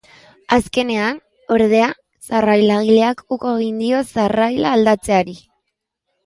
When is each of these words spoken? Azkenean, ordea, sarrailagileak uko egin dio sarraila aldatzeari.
Azkenean, 0.55 1.19
ordea, 1.55 1.89
sarrailagileak 2.29 3.21
uko 3.37 3.53
egin 3.59 3.79
dio 3.85 4.01
sarraila 4.15 4.73
aldatzeari. 4.79 5.39